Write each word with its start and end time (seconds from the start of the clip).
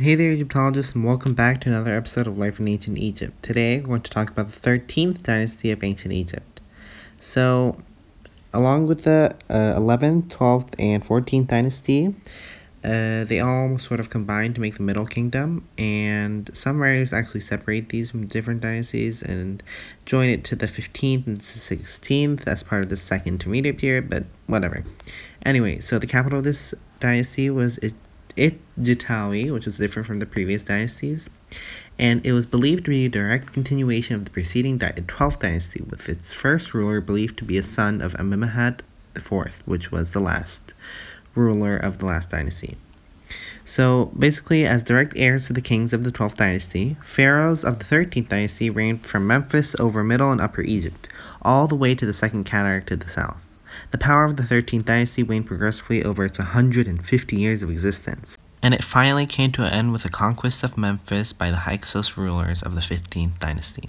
Hey 0.00 0.14
there, 0.14 0.30
Egyptologists, 0.32 0.94
and 0.94 1.04
welcome 1.04 1.34
back 1.34 1.60
to 1.60 1.68
another 1.68 1.94
episode 1.94 2.26
of 2.26 2.38
Life 2.38 2.58
in 2.58 2.66
Ancient 2.66 2.96
Egypt. 2.96 3.42
Today, 3.42 3.80
we're 3.80 3.86
going 3.86 4.00
to 4.00 4.10
talk 4.10 4.30
about 4.30 4.50
the 4.50 4.58
13th 4.58 5.22
dynasty 5.22 5.70
of 5.70 5.84
ancient 5.84 6.14
Egypt. 6.14 6.62
So, 7.18 7.76
along 8.54 8.86
with 8.86 9.04
the 9.04 9.36
uh, 9.50 9.78
11th, 9.78 10.28
12th, 10.28 10.74
and 10.78 11.04
14th 11.04 11.48
dynasty, 11.48 12.14
uh, 12.82 13.24
they 13.24 13.40
all 13.40 13.78
sort 13.78 14.00
of 14.00 14.08
combine 14.08 14.54
to 14.54 14.60
make 14.62 14.76
the 14.76 14.82
Middle 14.82 15.04
Kingdom, 15.04 15.68
and 15.76 16.48
some 16.54 16.80
writers 16.80 17.12
actually 17.12 17.40
separate 17.40 17.90
these 17.90 18.10
from 18.10 18.26
different 18.26 18.62
dynasties 18.62 19.22
and 19.22 19.62
join 20.06 20.30
it 20.30 20.44
to 20.44 20.56
the 20.56 20.64
15th 20.64 21.26
and 21.26 21.40
16th 21.40 22.46
as 22.46 22.62
part 22.62 22.82
of 22.82 22.88
the 22.88 22.96
second 22.96 23.34
intermediate 23.34 23.76
period, 23.76 24.08
but 24.08 24.24
whatever. 24.46 24.82
Anyway, 25.44 25.78
so 25.78 25.98
the 25.98 26.06
capital 26.06 26.38
of 26.38 26.44
this 26.44 26.72
dynasty 27.00 27.50
was 27.50 27.78
Itjitawi, 28.36 29.52
which 29.52 29.66
was 29.66 29.78
different 29.78 30.06
from 30.06 30.18
the 30.18 30.26
previous 30.26 30.62
dynasties, 30.62 31.28
and 31.98 32.24
it 32.24 32.32
was 32.32 32.46
believed 32.46 32.84
to 32.86 32.90
be 32.90 33.06
a 33.06 33.10
direct 33.10 33.52
continuation 33.52 34.16
of 34.16 34.24
the 34.24 34.30
preceding 34.30 34.78
12th 34.78 35.40
dynasty, 35.40 35.82
with 35.82 36.08
its 36.08 36.32
first 36.32 36.72
ruler 36.72 37.00
believed 37.00 37.38
to 37.38 37.44
be 37.44 37.58
a 37.58 37.62
son 37.62 38.00
of 38.00 38.14
Amenemhat 38.14 38.80
IV, 39.16 39.62
which 39.66 39.92
was 39.92 40.12
the 40.12 40.20
last 40.20 40.74
ruler 41.34 41.76
of 41.76 41.98
the 41.98 42.06
last 42.06 42.30
dynasty. 42.30 42.76
So 43.64 44.06
basically, 44.18 44.66
as 44.66 44.82
direct 44.82 45.12
heirs 45.16 45.46
to 45.46 45.52
the 45.52 45.60
kings 45.60 45.92
of 45.92 46.02
the 46.02 46.10
12th 46.10 46.36
dynasty, 46.36 46.96
pharaohs 47.04 47.64
of 47.64 47.78
the 47.78 47.84
13th 47.84 48.28
dynasty 48.28 48.70
reigned 48.70 49.06
from 49.06 49.26
Memphis 49.26 49.78
over 49.78 50.02
Middle 50.02 50.32
and 50.32 50.40
Upper 50.40 50.62
Egypt, 50.62 51.08
all 51.42 51.68
the 51.68 51.76
way 51.76 51.94
to 51.94 52.06
the 52.06 52.12
Second 52.12 52.44
Cataract 52.44 52.88
to 52.88 52.96
the 52.96 53.08
south. 53.08 53.46
The 53.90 53.98
power 53.98 54.24
of 54.24 54.36
the 54.36 54.42
13th 54.42 54.84
dynasty 54.84 55.22
waned 55.22 55.46
progressively 55.46 56.04
over 56.04 56.24
its 56.24 56.38
150 56.38 57.36
years 57.36 57.62
of 57.62 57.70
existence, 57.70 58.36
and 58.62 58.74
it 58.74 58.84
finally 58.84 59.26
came 59.26 59.52
to 59.52 59.64
an 59.64 59.72
end 59.72 59.92
with 59.92 60.02
the 60.02 60.08
conquest 60.08 60.62
of 60.62 60.76
Memphis 60.76 61.32
by 61.32 61.50
the 61.50 61.58
Hyksos 61.58 62.16
rulers 62.16 62.62
of 62.62 62.74
the 62.74 62.80
15th 62.80 63.38
dynasty. 63.38 63.88